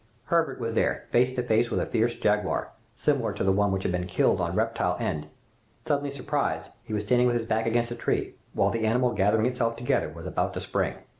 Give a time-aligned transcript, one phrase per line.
[0.33, 3.83] Herbert was there face to face with a fierce jaguar, similar to the one which
[3.83, 5.27] had been killed on Reptile End.
[5.85, 9.45] Suddenly surprised, he was standing with his back against a tree, while the animal gathering
[9.45, 10.95] itself together was about to spring.